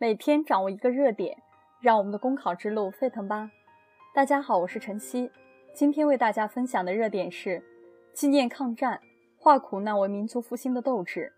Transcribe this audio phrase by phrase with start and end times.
[0.00, 1.36] 每天掌握一个热点，
[1.80, 3.50] 让我们的公考之路沸腾吧！
[4.14, 5.28] 大家好，我是晨曦，
[5.74, 7.60] 今天为大家分享的热点是
[8.12, 9.00] 纪念抗战，
[9.36, 11.32] 化苦难为民族复兴的斗志。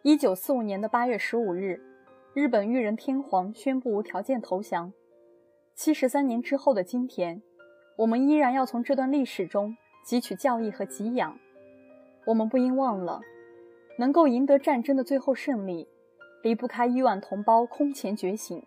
[0.00, 1.78] 一九四五年的八月十五日，
[2.32, 4.90] 日本裕仁天皇宣布无条件投降。
[5.74, 7.42] 七十三年之后的今天，
[7.96, 11.38] 我们依然要从这段历史中汲取教义和给养。
[12.24, 13.20] 我们不应忘了，
[13.98, 15.86] 能够赢得战争的最后胜利。
[16.46, 18.62] 离不开亿万同胞空前觉醒，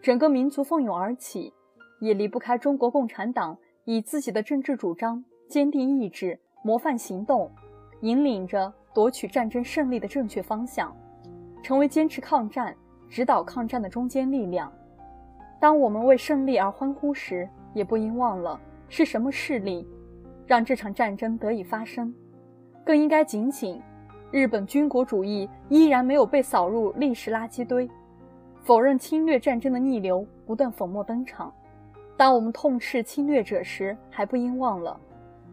[0.00, 1.52] 整个民族奋勇而起，
[2.00, 3.54] 也离不开中国共产党
[3.84, 7.52] 以自己的政治主张、坚定意志、模范行动，
[8.00, 10.96] 引领着夺取战争胜利的正确方向，
[11.62, 12.74] 成为坚持抗战、
[13.10, 14.72] 指导抗战的中坚力量。
[15.60, 19.86] 当我们为胜利而欢呼时，也不应忘了是什么势力
[20.46, 22.14] 让这场战争得以发生，
[22.86, 23.82] 更应该警醒。
[24.36, 27.90] 日本军国主义依然没有被扫入历史垃圾堆，
[28.64, 31.50] 否认侵略战争的逆流不断粉墨登场。
[32.18, 35.00] 当我们痛斥侵略者时，还不应忘了，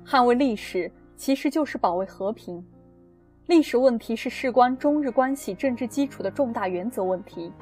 [0.06, 2.62] 捍卫历史其实就是保卫和平。
[3.46, 7.54] 历史问题是事关中日关系政治基础的重大原则问题，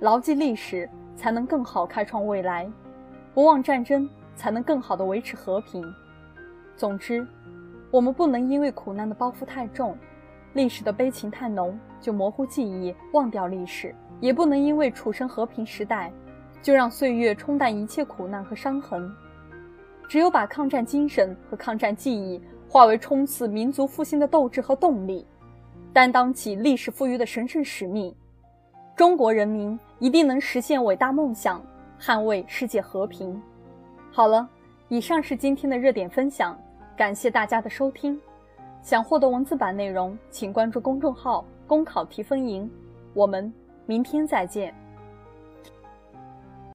[0.00, 2.66] 牢记历史才能更好开创未来，
[3.34, 5.84] 不忘战争才能更好的维持和平。
[6.78, 7.26] 总之，
[7.90, 9.94] 我们不能因为苦难的包袱太重。
[10.56, 13.90] 历史的悲情太浓，就模糊记忆，忘掉历史；
[14.20, 16.10] 也不能因为处身和平时代，
[16.62, 19.14] 就让岁月冲淡一切苦难和伤痕。
[20.08, 25.26] 只有把抗战精神和抗战记忆化为冲刺民族复兴的斗志和动力，
[25.92, 28.14] 担当起历史赋予的神圣使命，
[28.96, 31.62] 中国人民一定能实现伟大梦想，
[32.00, 33.38] 捍卫世界和平。
[34.10, 34.48] 好了，
[34.88, 36.58] 以上是今天的热点分享，
[36.96, 38.18] 感谢大家的收听。
[38.86, 42.70] 想获得文字版内容，请关注公众号“公考提分营”。
[43.14, 43.52] 我们
[43.84, 44.72] 明天再见。